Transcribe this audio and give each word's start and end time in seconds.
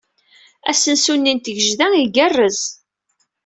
Asensu-nni 0.69 1.33
n 1.35 1.39
Tigejda 1.43 1.87
igarrez 2.03 2.59